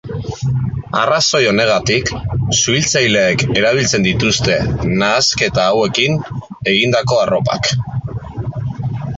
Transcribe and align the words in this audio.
Arrazoi 0.99 1.41
honegatik, 1.49 2.09
suhiltzaileek 2.61 3.45
erabiltzen 3.61 4.09
dituzte 4.09 4.57
nahasketa 5.03 5.69
hauekin 5.75 6.19
egindako 6.75 7.21
arropak. 7.27 7.75